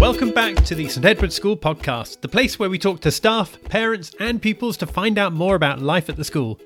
[0.00, 3.62] Welcome back to the St Edward School podcast, the place where we talk to staff,
[3.64, 6.58] parents, and pupils to find out more about life at the school.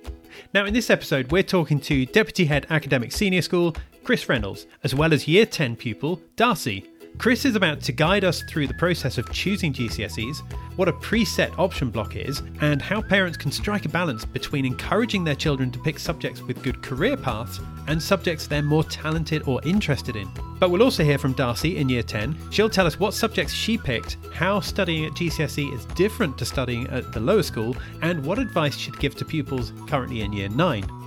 [0.54, 3.74] Now, in this episode, we're talking to Deputy Head Academic Senior School,
[4.04, 6.88] Chris Reynolds, as well as Year 10 pupil, Darcy.
[7.16, 10.42] Chris is about to guide us through the process of choosing GCSEs,
[10.76, 15.22] what a preset option block is, and how parents can strike a balance between encouraging
[15.22, 19.60] their children to pick subjects with good career paths and subjects they're more talented or
[19.64, 20.28] interested in.
[20.58, 22.36] But we'll also hear from Darcy in year 10.
[22.50, 26.88] She'll tell us what subjects she picked, how studying at GCSE is different to studying
[26.88, 31.03] at the lower school, and what advice she'd give to pupils currently in year 9.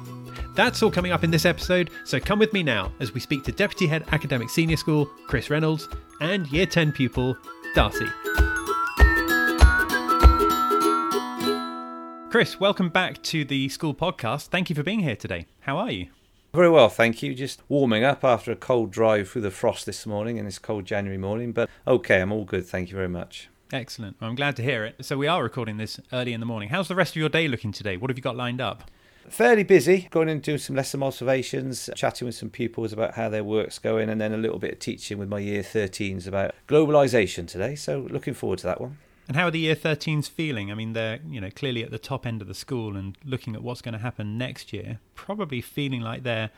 [0.55, 3.43] That's all coming up in this episode, so come with me now as we speak
[3.43, 5.87] to Deputy Head Academic Senior School, Chris Reynolds,
[6.21, 7.37] and Year 10 pupil,
[7.75, 8.07] Darcy.
[12.29, 14.47] Chris, welcome back to the school podcast.
[14.47, 15.47] Thank you for being here today.
[15.61, 16.07] How are you?
[16.53, 17.33] Very well, thank you.
[17.33, 20.85] Just warming up after a cold drive through the frost this morning in this cold
[20.85, 22.65] January morning, but okay, I'm all good.
[22.65, 23.49] Thank you very much.
[23.72, 24.19] Excellent.
[24.19, 25.03] Well, I'm glad to hear it.
[25.05, 26.69] So, we are recording this early in the morning.
[26.69, 27.97] How's the rest of your day looking today?
[27.97, 28.89] What have you got lined up?
[29.30, 33.44] Fairly busy, going and doing some lesson observations, chatting with some pupils about how their
[33.44, 37.47] work's going, and then a little bit of teaching with my year 13s about globalisation
[37.47, 37.75] today.
[37.75, 38.97] So looking forward to that one.
[39.28, 40.72] And how are the year 13s feeling?
[40.72, 43.56] I mean, they're you know clearly at the top end of the school and looking
[43.56, 45.00] at what's going to happen next year.
[45.16, 46.50] Probably feeling like their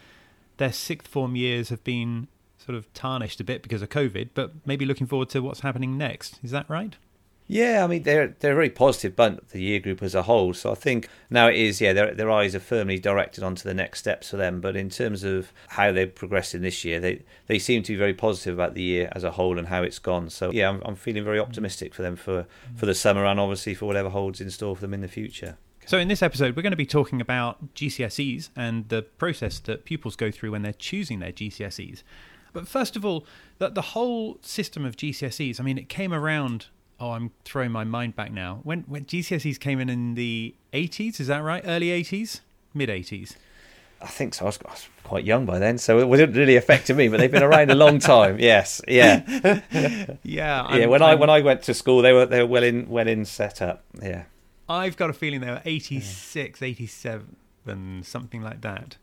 [0.58, 4.52] their sixth form years have been sort of tarnished a bit because of COVID, but
[4.66, 6.40] maybe looking forward to what's happening next.
[6.44, 6.98] Is that right?
[7.52, 10.54] Yeah, I mean they're they're very positive bunch, the year group as a whole.
[10.54, 13.74] So I think now it is, yeah, their their eyes are firmly directed onto the
[13.74, 14.62] next steps for them.
[14.62, 18.14] But in terms of how they're progressing this year, they they seem to be very
[18.14, 20.30] positive about the year as a whole and how it's gone.
[20.30, 23.74] So yeah, I'm I'm feeling very optimistic for them for for the summer and obviously
[23.74, 25.58] for whatever holds in store for them in the future.
[25.88, 29.86] So, in this episode, we're going to be talking about GCSEs and the process that
[29.86, 32.04] pupils go through when they're choosing their GCSEs.
[32.54, 33.26] But first of all,
[33.58, 36.68] the, the whole system of GCSEs, I mean, it came around
[37.00, 38.60] oh, I'm throwing my mind back now.
[38.64, 41.64] When when GCSEs came in in the 80s, is that right?
[41.66, 42.42] Early 80s,
[42.74, 43.36] mid 80s.
[44.02, 44.46] I think so.
[44.46, 47.08] I was, I was, quite young by then, so it wasn't really affecting me.
[47.08, 48.40] But they've been around a long time.
[48.40, 49.24] Yes, yeah,
[50.24, 50.86] yeah, I'm, yeah.
[50.86, 53.08] When I'm, i when I went to school, they were they were well in well
[53.08, 53.84] in set up.
[54.02, 54.24] Yeah,
[54.70, 56.68] I've got a feeling they were 86, yeah.
[56.68, 58.98] 87, something like that.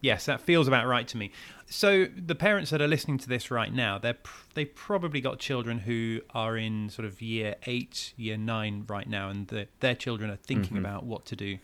[0.00, 1.32] Yes, that feels about right to me.
[1.66, 4.16] So the parents that are listening to this right now, they're
[4.54, 9.28] they've probably got children who are in sort of year eight, year nine right now,
[9.28, 10.84] and the, their children are thinking mm-hmm.
[10.84, 11.58] about what to do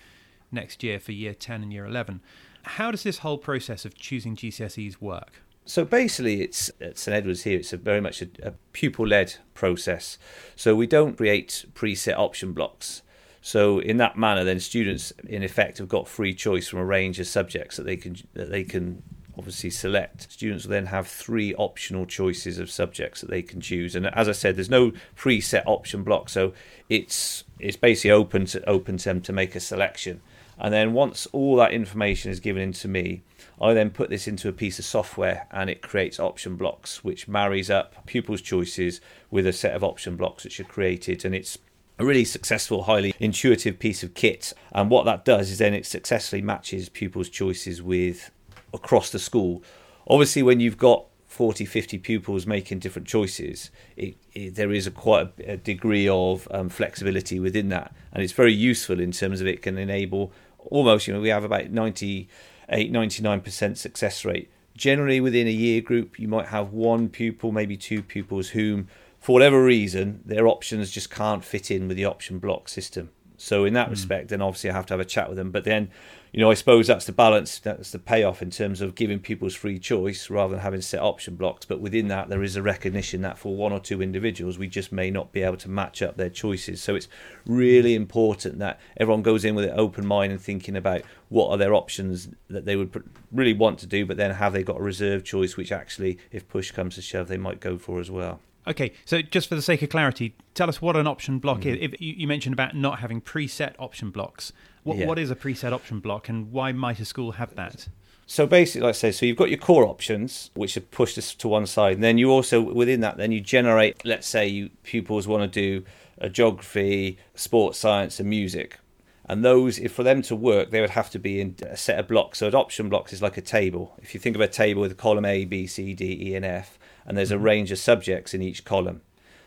[0.51, 2.21] next year for year ten and year eleven.
[2.65, 5.43] How does this whole process of choosing GCSEs work?
[5.65, 7.59] So basically, it's at St Edward's here.
[7.59, 10.19] It's a very much a, a pupil-led process.
[10.57, 13.03] So we don't create preset option blocks.
[13.47, 17.21] So in that manner, then students in effect have got free choice from a range
[17.21, 19.03] of subjects that they can that they can
[19.37, 20.33] obviously select.
[20.33, 23.95] Students will then have three optional choices of subjects that they can choose.
[23.95, 26.55] And as I said, there's no preset option block, so
[26.89, 30.23] it's it's basically open to open to them to make a selection.
[30.59, 33.25] And then once all that information is given into me,
[33.61, 37.29] I then put this into a piece of software and it creates option blocks, which
[37.29, 41.27] marries up pupils' choices with a set of option blocks which are created.
[41.27, 41.59] And it's
[41.99, 44.53] a really successful, highly intuitive piece of kit.
[44.73, 48.31] And what that does is then it successfully matches pupils' choices with
[48.73, 49.63] across the school.
[50.09, 54.91] Obviously, when you've got 40, 50 pupils making different choices, it, it, there is a
[54.91, 57.95] quite a, a degree of um, flexibility within that.
[58.13, 61.45] And it's very useful in terms of it can enable almost, you know, we have
[61.45, 64.51] about 98, 99% success rate.
[64.77, 68.89] Generally, within a year group, you might have one pupil, maybe two pupils, whom
[69.25, 73.09] for whatever reason, their options just can't fit in with the option block system.
[73.39, 73.93] So in that mm.
[73.93, 75.51] respect, then obviously I have to have a chat with them.
[75.51, 75.91] But then,
[76.31, 79.55] you know, I suppose that's the balance, that's the payoff in terms of giving people's
[79.55, 81.65] free choice rather than having set option blocks.
[81.65, 84.93] But within that, there is a recognition that for one or two individuals, we just
[84.93, 86.83] may not be able to match up their choices.
[86.83, 87.09] So it's
[87.47, 91.57] really important that everyone goes in with an open mind and thinking about what are
[91.57, 93.03] their options that they would
[93.33, 96.47] really want to do, but then have they got a reserve choice, which actually, if
[96.47, 98.39] push comes to shove, they might go for as well.
[98.67, 101.77] Okay, so just for the sake of clarity, tell us what an option block mm.
[101.77, 101.79] is.
[101.81, 104.53] If you mentioned about not having preset option blocks.
[104.85, 105.07] What, yeah.
[105.07, 107.89] what is a preset option block, and why might a school have that?
[108.27, 111.49] So basically, like I say, so you've got your core options, which are pushed to
[111.49, 114.05] one side, and then you also within that, then you generate.
[114.05, 115.85] Let's say you pupils want to do
[116.19, 118.79] a geography, sports science, and music,
[119.27, 121.99] and those, if for them to work, they would have to be in a set
[121.99, 122.39] of blocks.
[122.39, 123.95] So an option blocks is like a table.
[124.03, 126.45] If you think of a table with a column A, B, C, D, E, and
[126.45, 129.03] F, and there's a range of subjects in each column.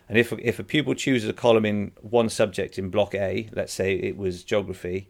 [0.09, 3.73] And if if a pupil chooses a column in one subject in block A, let's
[3.73, 5.09] say it was geography,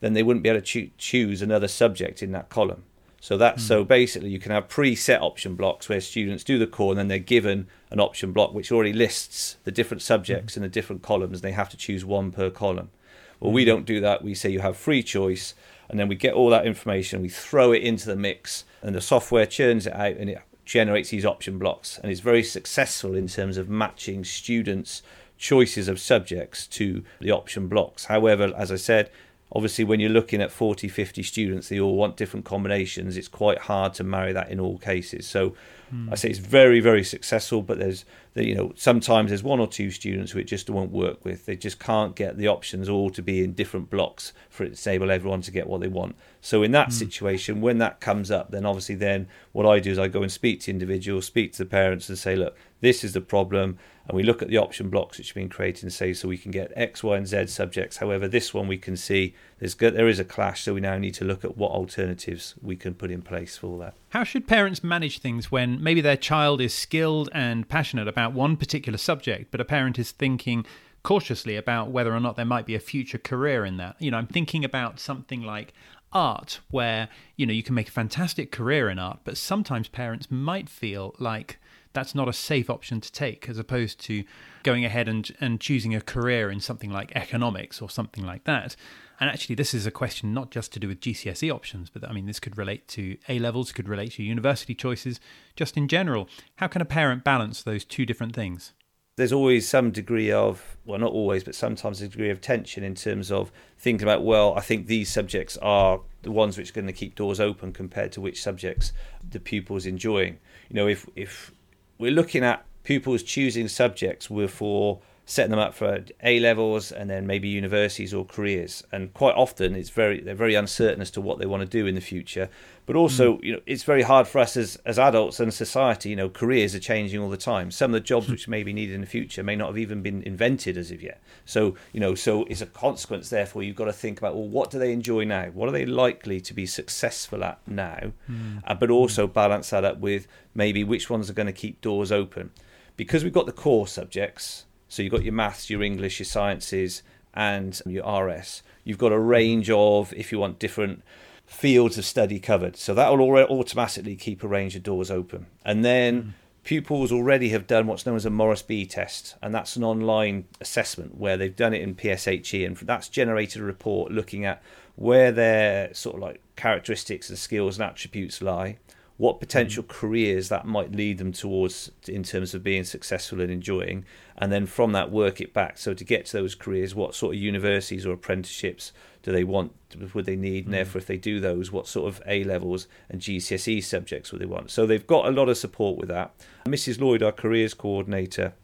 [0.00, 2.84] then they wouldn't be able to cho- choose another subject in that column.
[3.20, 3.68] So that's mm.
[3.68, 7.08] so basically you can have preset option blocks where students do the core and then
[7.08, 10.56] they're given an option block which already lists the different subjects mm.
[10.56, 11.34] in the different columns.
[11.34, 12.90] And they have to choose one per column.
[13.38, 13.70] Well, we hmm.
[13.70, 14.22] don't do that.
[14.22, 15.54] We say you have free choice,
[15.88, 19.00] and then we get all that information, we throw it into the mix, and the
[19.00, 20.40] software churns it out and it
[20.72, 21.98] generates these option blocks.
[21.98, 25.02] And is very successful in terms of matching students'
[25.36, 28.06] choices of subjects to the option blocks.
[28.06, 29.10] However, as I said,
[29.54, 33.58] obviously when you're looking at 40 50 students they all want different combinations it's quite
[33.58, 35.54] hard to marry that in all cases so
[35.92, 36.10] mm.
[36.10, 38.04] i say it's very very successful but there's
[38.34, 41.46] the, you know sometimes there's one or two students who it just won't work with
[41.46, 44.90] they just can't get the options all to be in different blocks for it to
[44.90, 46.92] enable everyone to get what they want so in that mm.
[46.92, 50.32] situation when that comes up then obviously then what i do is i go and
[50.32, 54.16] speak to individuals speak to the parents and say look this is the problem and
[54.16, 56.50] we look at the option blocks which have been created and say so we can
[56.50, 57.98] get X, Y, and Z subjects.
[57.98, 61.14] However, this one we can see there's there is a clash, so we now need
[61.14, 63.94] to look at what alternatives we can put in place for that.
[64.08, 68.56] How should parents manage things when maybe their child is skilled and passionate about one
[68.56, 70.66] particular subject, but a parent is thinking
[71.04, 73.94] cautiously about whether or not there might be a future career in that?
[74.00, 75.72] You know, I'm thinking about something like
[76.12, 80.30] art where you know you can make a fantastic career in art but sometimes parents
[80.30, 81.58] might feel like
[81.92, 84.24] that's not a safe option to take as opposed to
[84.62, 88.76] going ahead and, and choosing a career in something like economics or something like that.
[89.22, 92.12] And actually, this is a question not just to do with GCSE options, but I
[92.12, 95.20] mean, this could relate to A levels, could relate to university choices,
[95.54, 96.28] just in general.
[96.56, 98.72] How can a parent balance those two different things?
[99.14, 102.96] There's always some degree of, well, not always, but sometimes a degree of tension in
[102.96, 106.88] terms of thinking about, well, I think these subjects are the ones which are going
[106.88, 108.92] to keep doors open compared to which subjects
[109.30, 110.40] the pupil's enjoying.
[110.68, 111.52] You know, if if
[111.96, 117.08] we're looking at pupils choosing subjects were for setting them up for A levels and
[117.08, 118.82] then maybe universities or careers.
[118.90, 121.86] And quite often, it's very they're very uncertain as to what they want to do
[121.86, 122.48] in the future.
[122.84, 123.44] But also, mm.
[123.44, 126.10] you know, it's very hard for us as as adults and society.
[126.10, 127.70] You know, careers are changing all the time.
[127.70, 130.02] Some of the jobs which may be needed in the future may not have even
[130.02, 131.22] been invented as of yet.
[131.44, 133.30] So, you know, so it's a consequence.
[133.30, 135.46] Therefore, you've got to think about well, what do they enjoy now?
[135.46, 138.12] What are they likely to be successful at now?
[138.28, 138.62] Mm.
[138.66, 142.10] Uh, but also balance that up with maybe which ones are going to keep doors
[142.10, 142.50] open.
[142.96, 147.02] Because we've got the core subjects, so you've got your maths, your English, your sciences,
[147.32, 148.62] and your RS.
[148.84, 151.02] You've got a range of, if you want, different
[151.46, 152.76] fields of study covered.
[152.76, 155.46] So that will automatically keep a range of doors open.
[155.64, 156.30] And then mm.
[156.62, 161.16] pupils already have done what's known as a Morrisby test, and that's an online assessment
[161.16, 164.62] where they've done it in PSHE, and that's generated a report looking at
[164.96, 168.76] where their sort of like characteristics and skills and attributes lie
[169.22, 170.00] what potential mm-hmm.
[170.00, 174.04] careers that might lead them towards in terms of being successful and enjoying,
[174.36, 175.78] and then from that work it back.
[175.78, 178.90] So to get to those careers, what sort of universities or apprenticeships
[179.22, 179.70] do they want?
[180.12, 180.64] Would they need?
[180.64, 180.78] And mm.
[180.78, 184.46] therefore, if they do those, what sort of A levels and GCSE subjects would they
[184.46, 184.72] want?
[184.72, 186.34] So they've got a lot of support with that.
[186.64, 187.00] Mrs.
[187.00, 188.54] Lloyd, our careers coordinator,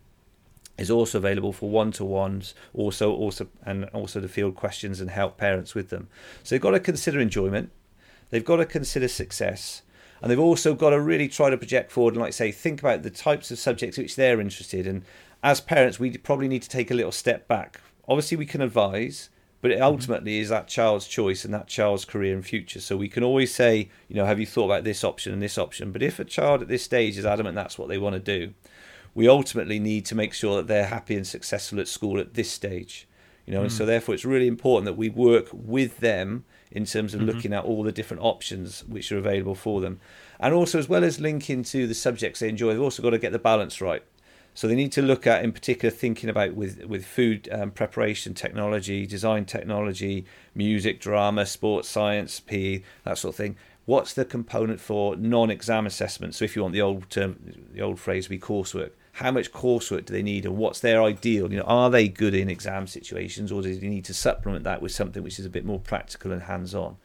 [0.77, 5.75] is also available for one-to-ones also also and also to field questions and help parents
[5.75, 6.07] with them
[6.45, 7.73] so they've got to consider enjoyment
[8.31, 9.83] they've got to consider success
[10.21, 13.03] and they've also got to really try to project forward and, like say, think about
[13.03, 14.97] the types of subjects which they're interested in.
[14.97, 15.05] And
[15.43, 17.81] as parents, we probably need to take a little step back.
[18.09, 19.31] Obviously, we can advise,
[19.61, 19.85] but it mm-hmm.
[19.85, 22.81] ultimately is that child's choice and that child's career and future.
[22.81, 25.59] So we can always say, you know, have you thought about this option and this
[25.59, 25.93] option?
[25.93, 28.55] But if a child at this stage is adamant that's what they want to do,
[29.15, 32.51] we ultimately need to make sure that they're happy and successful at school at this
[32.51, 33.07] stage.
[33.47, 33.65] You know, mm.
[33.65, 33.89] and so mm.
[33.89, 37.31] therefore it's really important that we work with them in terms of mm-hmm.
[37.31, 40.01] looking at all the different options which are available for them.
[40.41, 43.19] And also, as well as linking to the subjects they enjoy, they've also got to
[43.19, 44.03] get the balance right.
[44.55, 48.35] So they need to look at, in particular, thinking about with with food um, preparation
[48.35, 53.57] technology, design technology, music, drama, sports science, PE, that sort of thing.
[53.89, 56.35] What's the component for non-exam assessment?
[56.35, 57.39] So if you want the old term,
[57.73, 61.51] the old phrase, be coursework how much coursework do they need and what's their ideal?
[61.51, 64.83] You know are they good in exam situations or do they need to supplement that
[64.83, 66.99] with something which is a bit more practical and hands-on?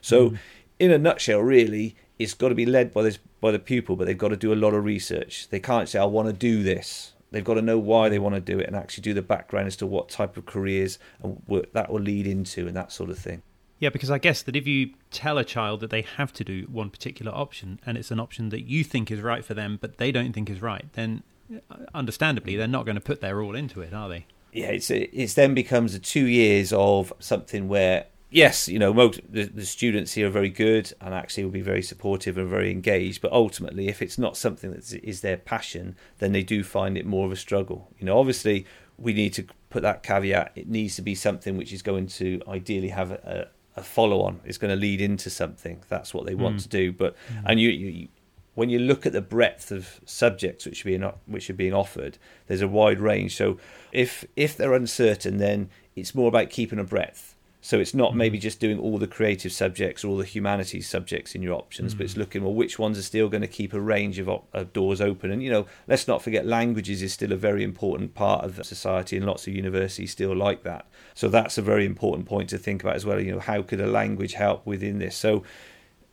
[0.00, 0.38] So mm.
[0.80, 4.06] in a nutshell really it's got to be led by this by the pupil but
[4.06, 5.48] they've got to do a lot of research.
[5.50, 7.12] They can't say i want to do this.
[7.30, 9.68] They've got to know why they want to do it and actually do the background
[9.68, 13.08] as to what type of careers and what that will lead into and that sort
[13.08, 13.42] of thing
[13.78, 16.66] yeah, because I guess that if you tell a child that they have to do
[16.70, 19.98] one particular option and it's an option that you think is right for them, but
[19.98, 21.22] they don't think is right, then
[21.70, 24.26] uh, understandably, they're not going to put their all into it, are they?
[24.52, 29.20] Yeah, it's it's then becomes a two years of something where yes, you know, most,
[29.30, 32.70] the, the students here are very good and actually will be very supportive and very
[32.70, 33.22] engaged.
[33.22, 37.06] But ultimately, if it's not something that is their passion, then they do find it
[37.06, 37.88] more of a struggle.
[37.98, 38.66] You know, obviously,
[38.98, 40.52] we need to put that caveat.
[40.56, 44.40] It needs to be something which is going to ideally have a, a follow on.
[44.44, 45.82] is going to lead into something.
[45.88, 46.62] That's what they want Mm.
[46.62, 46.92] to do.
[46.92, 48.08] But and you, you, you
[48.54, 52.18] when you look at the breadth of subjects which are being which are being offered,
[52.46, 53.34] there's a wide range.
[53.36, 53.58] So
[53.92, 57.33] if if they're uncertain, then it's more about keeping a breadth.
[57.64, 58.42] So it's not maybe mm-hmm.
[58.42, 62.04] just doing all the creative subjects or all the humanities subjects in your options, but
[62.04, 62.20] it's mm-hmm.
[62.20, 65.00] looking well which ones are still going to keep a range of, op- of doors
[65.00, 65.30] open.
[65.30, 69.16] And you know, let's not forget languages is still a very important part of society,
[69.16, 70.84] and lots of universities still like that.
[71.14, 73.18] So that's a very important point to think about as well.
[73.18, 75.16] You know, how could a language help within this?
[75.16, 75.42] So,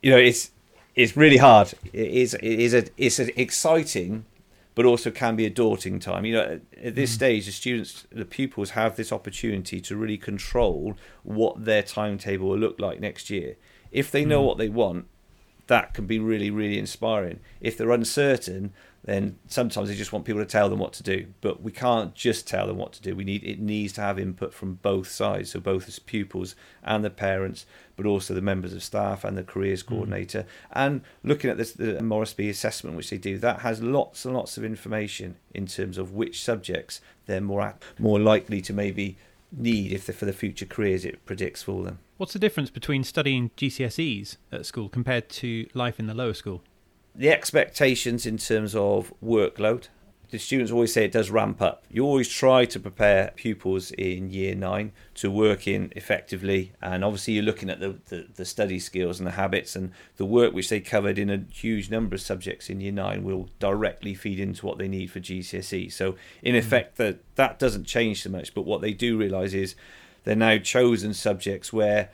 [0.01, 0.51] you know, it's
[0.95, 1.73] it's really hard.
[1.91, 4.23] It is it is a it's an exciting
[4.75, 6.25] but also can be a daunting time.
[6.25, 7.15] You know, at, at this hmm.
[7.15, 12.57] stage, the students, the pupils have this opportunity to really control what their timetable will
[12.57, 13.55] look like next year.
[13.91, 14.47] If they know hmm.
[14.47, 15.07] what they want,
[15.67, 17.39] that can be really, really inspiring.
[17.59, 18.73] If they're uncertain,
[19.03, 21.27] then sometimes they just want people to tell them what to do.
[21.41, 23.15] But we can't just tell them what to do.
[23.15, 27.03] We need it needs to have input from both sides, so both as pupils and
[27.03, 27.65] the parents,
[27.95, 29.89] but also the members of staff and the careers hmm.
[29.89, 30.45] coordinator.
[30.71, 34.57] And looking at this, the Morrisby assessment, which they do, that has lots and lots
[34.57, 39.17] of information in terms of which subjects they're more at, more likely to maybe
[39.51, 41.99] need if for the future careers it predicts for them.
[42.17, 46.61] What's the difference between studying GCSEs at school compared to life in the lower school?
[47.13, 49.87] The expectations in terms of workload.
[50.29, 51.83] The students always say it does ramp up.
[51.91, 57.33] You always try to prepare pupils in year nine to work in effectively, and obviously
[57.33, 60.69] you're looking at the, the, the study skills and the habits and the work which
[60.69, 64.65] they covered in a huge number of subjects in year nine will directly feed into
[64.65, 65.91] what they need for GCSE.
[65.91, 66.65] So in mm-hmm.
[66.65, 68.53] effect, that that doesn't change so much.
[68.53, 69.75] But what they do realise is
[70.23, 72.09] they're now chosen subjects where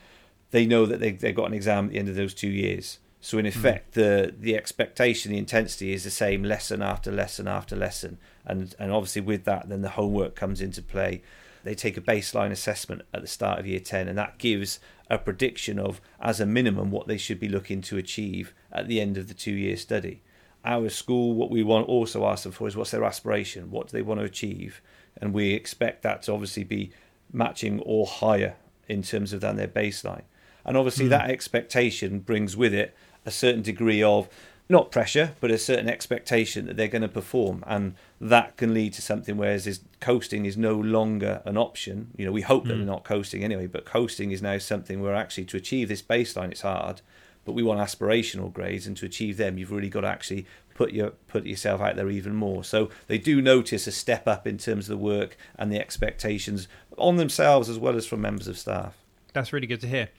[0.49, 2.97] they know that they they've got an exam at the end of those two years.
[3.27, 3.49] So in hmm.
[3.49, 8.73] effect, the the expectation, the intensity is the same lesson after lesson after lesson, and
[8.79, 11.21] and obviously with that, then the homework comes into play.
[11.65, 14.79] They take a baseline assessment at the start of year ten, and that gives
[15.09, 19.01] a prediction of, as a minimum, what they should be looking to achieve at the
[19.01, 20.21] end of the two year study.
[20.63, 23.97] Our school, what we want also ask them for is what's their aspiration, what do
[23.97, 24.81] they want to achieve,
[25.19, 26.93] and we expect that to obviously be
[27.33, 28.55] matching or higher
[28.87, 30.23] in terms of than their baseline.
[30.63, 31.11] And obviously, hmm.
[31.11, 32.95] that expectation brings with it
[33.27, 34.27] a certain degree of
[34.69, 38.93] not pressure, but a certain expectation that they're going to perform, and that can lead
[38.93, 39.37] to something.
[39.37, 42.11] Whereas is coasting is no longer an option.
[42.17, 42.79] You know, we hope that hmm.
[42.79, 46.51] they're not coasting anyway, but coasting is now something where actually to achieve this baseline,
[46.51, 47.01] it's hard,
[47.45, 50.91] but we want aspirational grades, and to achieve them, you've really got to actually put
[50.91, 52.63] your put yourself out there even more.
[52.63, 56.67] So they do notice a step up in terms of the work and the expectations
[56.97, 58.95] on themselves as well as from members of staff.
[59.33, 60.09] That's really good to hear.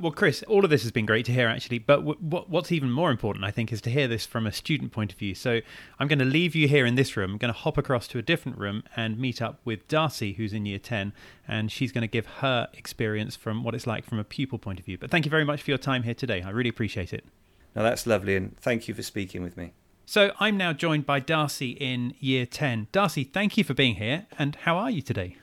[0.00, 1.78] Well, Chris, all of this has been great to hear, actually.
[1.78, 4.52] But w- what, what's even more important, I think, is to hear this from a
[4.52, 5.34] student point of view.
[5.34, 5.60] So
[5.98, 7.32] I'm going to leave you here in this room.
[7.32, 10.52] I'm going to hop across to a different room and meet up with Darcy, who's
[10.52, 11.12] in year 10,
[11.46, 14.78] and she's going to give her experience from what it's like from a pupil point
[14.80, 14.98] of view.
[14.98, 16.42] But thank you very much for your time here today.
[16.42, 17.24] I really appreciate it.
[17.74, 19.72] Now that's lovely, and thank you for speaking with me.
[20.06, 22.88] So I'm now joined by Darcy in year 10.
[22.92, 24.26] Darcy, thank you for being here.
[24.38, 25.36] And how are you today?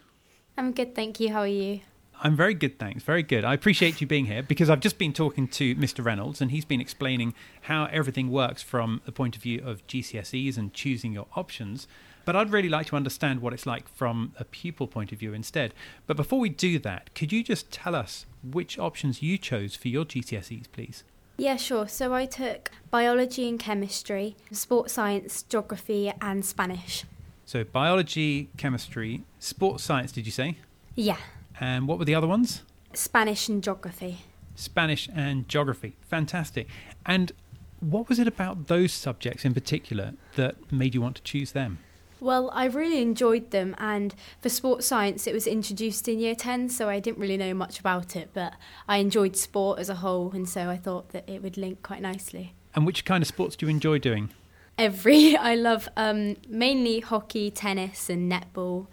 [0.58, 1.32] I'm good, thank you.
[1.32, 1.82] How are you?
[2.26, 3.04] I'm very good, thanks.
[3.04, 3.46] Very good.
[3.46, 6.04] I appreciate you being here because I've just been talking to Mr.
[6.04, 10.58] Reynolds and he's been explaining how everything works from the point of view of GCSEs
[10.58, 11.88] and choosing your options.
[12.26, 15.36] But I'd really like to understand what it's like from a pupil point of view
[15.36, 15.72] instead.
[16.08, 19.90] But before we do that, could you just tell us which options you chose for
[19.90, 21.04] your GCSEs, please?
[21.38, 21.88] Yeah, sure.
[21.88, 27.06] So I took biology and chemistry, sports science, geography, and Spanish.
[27.46, 30.58] So, biology, chemistry, sports science, did you say?
[30.96, 31.18] Yeah,
[31.60, 32.64] And what were the other ones?
[32.94, 34.20] Spanish and geography.
[34.56, 35.96] Spanish and geography.
[36.02, 36.68] Fantastic.
[37.06, 37.32] And
[37.80, 41.80] what was it about those subjects in particular that made you want to choose them?
[42.22, 46.70] Well, I really enjoyed them, and for sports science, it was introduced in year 10,
[46.70, 48.54] so I didn't really know much about it, but
[48.88, 52.02] I enjoyed sport as a whole, and so I thought that it would link quite
[52.02, 52.54] nicely.
[52.74, 54.30] And which kind of sports do you enjoy doing?
[54.78, 58.88] Every, I love um, mainly hockey, tennis, and netball.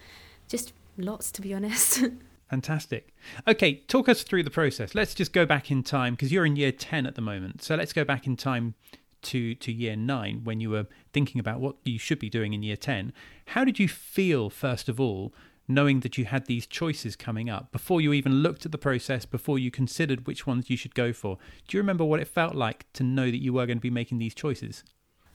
[0.49, 2.03] Just lots, to be honest.
[2.53, 3.15] Fantastic.
[3.49, 4.95] Okay, talk us through the process.
[4.95, 7.63] Let's just go back in time because you're in year 10 at the moment.
[7.63, 8.75] So let's go back in time
[9.23, 12.63] to, to year 9 when you were thinking about what you should be doing in
[12.63, 13.15] year 10.
[13.47, 15.33] How did you feel, first of all,
[15.67, 19.25] knowing that you had these choices coming up before you even looked at the process,
[19.25, 21.39] before you considered which ones you should go for?
[21.67, 23.89] Do you remember what it felt like to know that you were going to be
[23.89, 24.85] making these choices?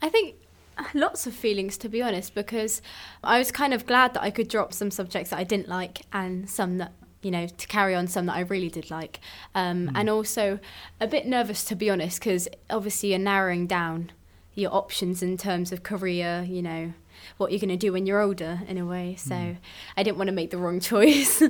[0.00, 0.36] I think
[0.78, 2.80] uh, lots of feelings to be honest because
[3.24, 6.02] I was kind of glad that I could drop some subjects that I didn't like
[6.12, 9.20] and some that you know to carry on some that I really did like.
[9.54, 10.58] Um, and also
[11.00, 14.12] a bit nervous to be honest because obviously you're narrowing down
[14.54, 16.92] your options in terms of career you know
[17.36, 19.16] what you're going to do when you're older in a way.
[19.16, 19.56] So
[19.96, 21.42] I didn't want to make the wrong choice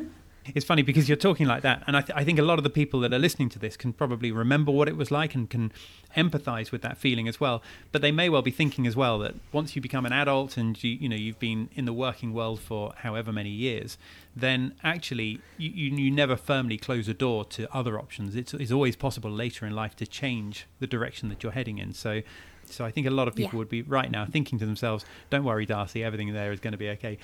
[0.55, 2.65] It's funny because you're talking like that, and I, th- I think a lot of
[2.65, 5.49] the people that are listening to this can probably remember what it was like and
[5.49, 5.73] can
[6.17, 7.63] empathize with that feeling as well.
[7.93, 10.83] But they may well be thinking as well that once you become an adult and
[10.83, 13.99] you you know you've been in the working world for however many years,
[14.35, 18.35] then actually you, you, you never firmly close a door to other options.
[18.37, 21.93] It's, it's always possible later in life to change the direction that you're heading in.
[21.93, 22.23] So
[22.71, 23.59] so I think a lot of people Yeah.
[23.61, 26.79] would be right now thinking to themselves, "Don't worry, Darcy, everything there is going to
[26.79, 27.19] be okay."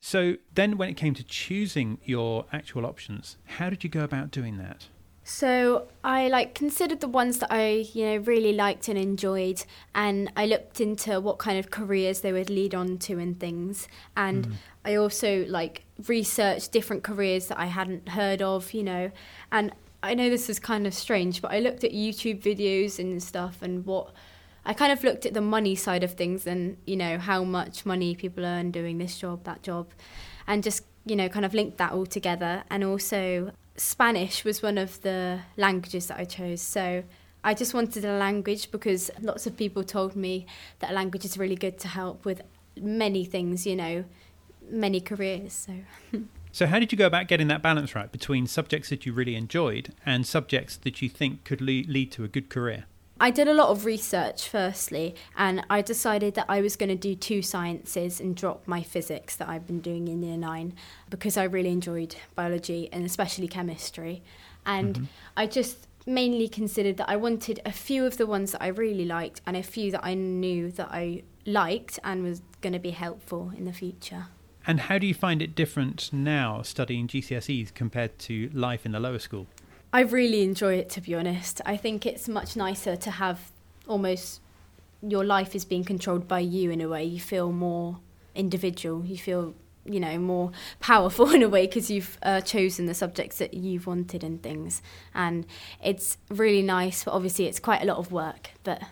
[0.00, 4.30] So then, when it came to choosing your actual options, how did you go about
[4.30, 4.88] doing that?
[5.28, 10.30] So I like considered the ones that I you know really liked and enjoyed, and
[10.36, 14.46] I looked into what kind of careers they would lead on to and things, and
[14.46, 14.52] mm.
[14.84, 19.10] I also like researched different careers that I hadn't heard of, you know,
[19.50, 23.20] and I know this is kind of strange, but I looked at YouTube videos and
[23.20, 24.12] stuff and what.
[24.66, 27.86] I kind of looked at the money side of things and, you know, how much
[27.86, 29.92] money people earn doing this job, that job,
[30.46, 32.64] and just, you know, kind of linked that all together.
[32.68, 36.60] And also, Spanish was one of the languages that I chose.
[36.60, 37.04] So
[37.44, 40.46] I just wanted a language because lots of people told me
[40.80, 42.42] that a language is really good to help with
[42.76, 44.04] many things, you know,
[44.68, 45.52] many careers.
[45.52, 46.18] So
[46.56, 49.36] So, how did you go about getting that balance right between subjects that you really
[49.36, 52.86] enjoyed and subjects that you think could le- lead to a good career?
[53.18, 56.96] I did a lot of research firstly, and I decided that I was going to
[56.96, 60.74] do two sciences and drop my physics that I've been doing in year nine
[61.08, 64.22] because I really enjoyed biology and especially chemistry.
[64.66, 65.04] And mm-hmm.
[65.36, 69.06] I just mainly considered that I wanted a few of the ones that I really
[69.06, 72.90] liked and a few that I knew that I liked and was going to be
[72.90, 74.26] helpful in the future.
[74.66, 79.00] And how do you find it different now studying GCSEs compared to life in the
[79.00, 79.46] lower school?
[79.96, 81.62] I really enjoy it to be honest.
[81.64, 83.50] I think it's much nicer to have
[83.88, 84.42] almost
[85.00, 87.02] your life is being controlled by you in a way.
[87.04, 88.00] You feel more
[88.34, 89.06] individual.
[89.06, 89.54] You feel
[89.86, 93.86] you know more powerful in a way because you've uh, chosen the subjects that you've
[93.86, 94.82] wanted and things.
[95.14, 95.46] And
[95.82, 97.02] it's really nice.
[97.02, 98.50] But obviously, it's quite a lot of work.
[98.64, 98.82] But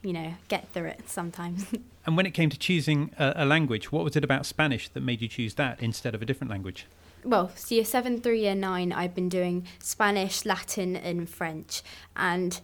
[0.00, 1.66] you know, get through it sometimes.
[2.04, 5.02] And when it came to choosing a, a language, what was it about Spanish that
[5.02, 6.86] made you choose that instead of a different language?
[7.24, 11.82] Well, year seven through year nine, I've been doing Spanish, Latin, and French.
[12.16, 12.60] And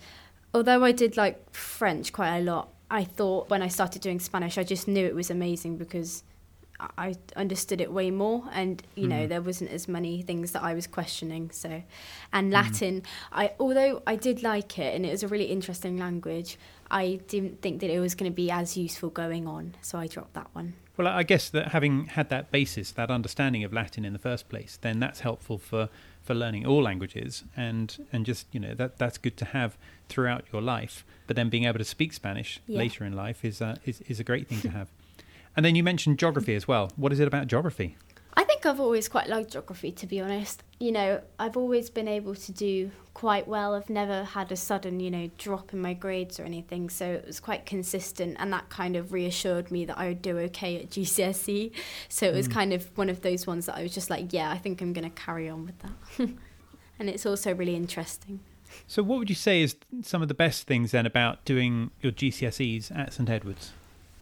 [0.53, 4.57] although I did like French quite a lot, I thought when I started doing Spanish,
[4.59, 6.23] I just knew it was amazing because
[6.81, 9.29] I- understood it way more, and you know Mhm.
[9.29, 11.51] there wasn't as many things that I was questioning.
[11.51, 11.83] So,
[12.33, 16.57] and Latin, I although I did like it and it was a really interesting language,
[16.91, 20.07] I didn't think that it was going to be as useful going on, so I
[20.07, 20.75] dropped that one.
[20.97, 24.49] Well, I guess that having had that basis, that understanding of Latin in the first
[24.49, 25.89] place, then that's helpful for,
[26.23, 29.77] for learning all languages, and and just you know that that's good to have
[30.09, 31.05] throughout your life.
[31.27, 32.79] But then being able to speak Spanish Yeah.
[32.79, 34.89] later in life is uh, is is a great thing to have.
[35.59, 36.93] And then you mentioned geography as well.
[36.95, 37.97] What is it about geography?
[38.35, 40.63] I think I've always quite liked geography, to be honest.
[40.79, 43.75] You know, I've always been able to do quite well.
[43.75, 47.27] I've never had a sudden, you know, drop in my grades or anything, so it
[47.27, 50.91] was quite consistent, and that kind of reassured me that I would do okay at
[50.91, 51.73] GCSE.
[52.09, 52.53] So it was hmm.
[52.53, 54.93] kind of one of those ones that I was just like, yeah, I think I'm
[54.93, 56.29] going to carry on with that.
[57.01, 58.39] and it's also really interesting.
[58.87, 62.13] So, what would you say is some of the best things then about doing your
[62.13, 63.73] GCSEs at St Edwards?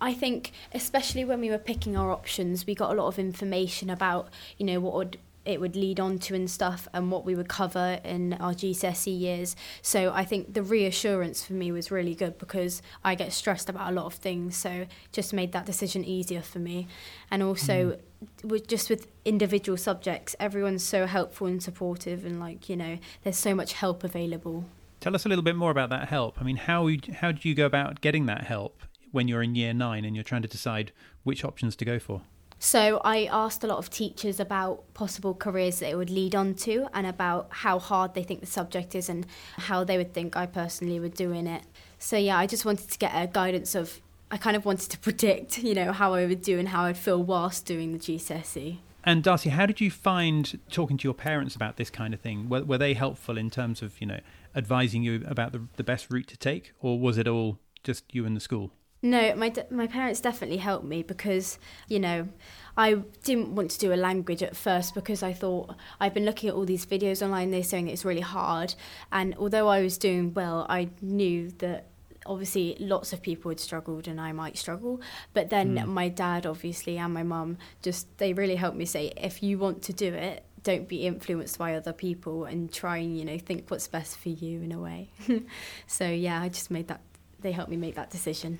[0.00, 3.88] I think, especially when we were picking our options, we got a lot of information
[3.90, 4.28] about,
[4.58, 7.48] you know, what would it would lead on to and stuff, and what we would
[7.48, 9.54] cover in our GCSE years.
[9.80, 13.88] So I think the reassurance for me was really good because I get stressed about
[13.88, 14.56] a lot of things.
[14.56, 16.88] So just made that decision easier for me,
[17.30, 17.98] and also
[18.42, 18.50] mm.
[18.50, 23.38] with just with individual subjects, everyone's so helpful and supportive, and like you know, there's
[23.38, 24.64] so much help available.
[24.98, 26.40] Tell us a little bit more about that help.
[26.40, 29.72] I mean, how how do you go about getting that help when you're in year
[29.74, 30.92] nine and you're trying to decide
[31.24, 32.22] which options to go for?
[32.58, 36.54] So I asked a lot of teachers about possible careers that it would lead on
[36.54, 39.26] to and about how hard they think the subject is and
[39.58, 41.62] how they would think I personally would do in it.
[41.98, 44.98] So yeah, I just wanted to get a guidance of I kind of wanted to
[45.06, 48.78] predict, you know, how I would do and how I'd feel whilst doing the GCSE.
[49.04, 52.48] And Darcy, how did you find talking to your parents about this kind of thing?
[52.48, 54.20] Were, were they helpful in terms of you know
[54.54, 58.26] advising you about the, the best route to take, or was it all just you
[58.26, 58.72] and the school?
[59.02, 62.28] No, my my parents definitely helped me because you know
[62.76, 66.48] I didn't want to do a language at first because I thought I've been looking
[66.48, 67.50] at all these videos online.
[67.50, 68.74] They're saying it's really hard,
[69.12, 71.86] and although I was doing well, I knew that
[72.24, 75.00] obviously lots of people had struggled and I might struggle.
[75.32, 75.86] But then Mm.
[75.86, 79.82] my dad, obviously, and my mum just they really helped me say if you want
[79.82, 80.42] to do it.
[80.64, 84.30] Don't be influenced by other people and try and you know think what's best for
[84.30, 85.10] you in a way.
[85.86, 87.02] so yeah, I just made that.
[87.40, 88.58] They helped me make that decision.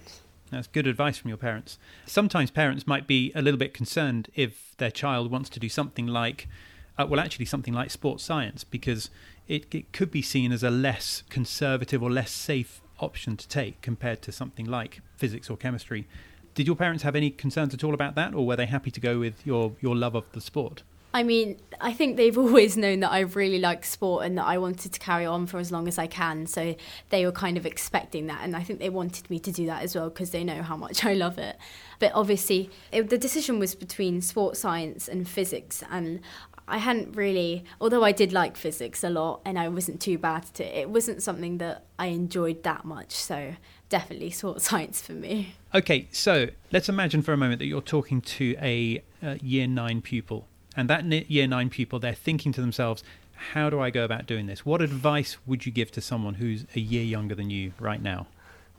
[0.50, 1.78] That's good advice from your parents.
[2.06, 6.06] Sometimes parents might be a little bit concerned if their child wants to do something
[6.06, 6.46] like
[6.98, 9.10] uh, well, actually, something like sports science, because
[9.48, 13.80] it, it could be seen as a less conservative or less safe option to take
[13.82, 16.08] compared to something like physics or chemistry.
[16.54, 19.00] Did your parents have any concerns at all about that, or were they happy to
[19.00, 20.82] go with your, your love of the sport?
[21.16, 24.58] I mean, I think they've always known that I really like sport and that I
[24.58, 26.46] wanted to carry on for as long as I can.
[26.46, 26.76] So
[27.08, 28.40] they were kind of expecting that.
[28.42, 30.76] And I think they wanted me to do that as well because they know how
[30.76, 31.56] much I love it.
[32.00, 35.82] But obviously, it, the decision was between sports science and physics.
[35.90, 36.20] And
[36.68, 40.44] I hadn't really, although I did like physics a lot and I wasn't too bad
[40.44, 43.12] at it, it wasn't something that I enjoyed that much.
[43.12, 43.54] So
[43.88, 45.54] definitely sports science for me.
[45.74, 50.02] Okay, so let's imagine for a moment that you're talking to a, a year nine
[50.02, 50.46] pupil.
[50.76, 53.02] And that year nine pupil, they're thinking to themselves,
[53.52, 54.64] how do I go about doing this?
[54.64, 58.26] What advice would you give to someone who's a year younger than you right now?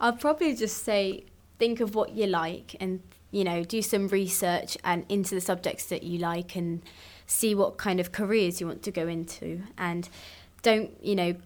[0.00, 1.24] I'll probably just say,
[1.58, 5.86] think of what you like and, you know, do some research and into the subjects
[5.86, 6.82] that you like and
[7.26, 10.08] see what kind of careers you want to go into and
[10.62, 11.36] don't you know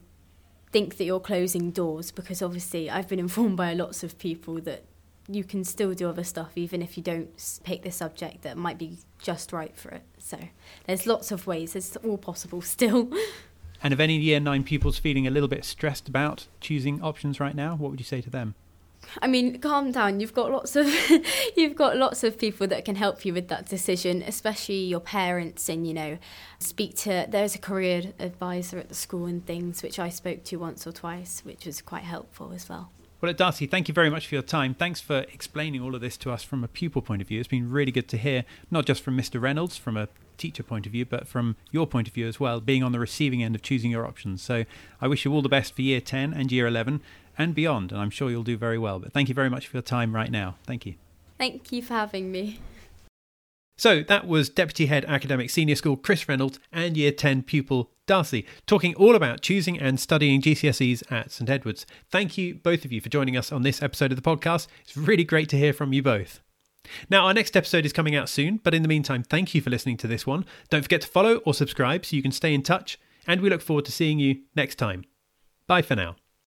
[0.70, 4.84] think that you're closing doors because obviously I've been informed by lots of people that
[5.34, 8.78] you can still do other stuff even if you don't pick the subject that might
[8.78, 10.02] be just right for it.
[10.18, 10.38] So
[10.86, 13.10] there's lots of ways, it's all possible still.
[13.82, 17.54] And if any year nine pupils feeling a little bit stressed about choosing options right
[17.54, 18.54] now, what would you say to them?
[19.20, 20.20] I mean, calm down.
[20.20, 20.86] You've got lots of
[21.56, 25.68] you've got lots of people that can help you with that decision, especially your parents
[25.68, 26.18] and you know,
[26.58, 30.56] speak to there's a career advisor at the school and things which I spoke to
[30.56, 32.90] once or twice, which was quite helpful as well.
[33.22, 34.74] Well, Darcy, thank you very much for your time.
[34.74, 37.38] Thanks for explaining all of this to us from a pupil point of view.
[37.38, 39.40] It's been really good to hear, not just from Mr.
[39.40, 40.08] Reynolds, from a
[40.38, 42.98] teacher point of view, but from your point of view as well, being on the
[42.98, 44.42] receiving end of choosing your options.
[44.42, 44.64] So
[45.00, 47.00] I wish you all the best for year 10 and year 11
[47.38, 48.98] and beyond, and I'm sure you'll do very well.
[48.98, 50.56] But thank you very much for your time right now.
[50.66, 50.96] Thank you.
[51.38, 52.58] Thank you for having me.
[53.76, 58.46] So that was Deputy Head Academic Senior School Chris Reynolds and Year 10 pupil Darcy
[58.66, 61.86] talking all about choosing and studying GCSEs at St Edward's.
[62.10, 64.66] Thank you, both of you, for joining us on this episode of the podcast.
[64.82, 66.40] It's really great to hear from you both.
[67.08, 69.70] Now, our next episode is coming out soon, but in the meantime, thank you for
[69.70, 70.44] listening to this one.
[70.68, 73.62] Don't forget to follow or subscribe so you can stay in touch, and we look
[73.62, 75.04] forward to seeing you next time.
[75.66, 76.16] Bye for now.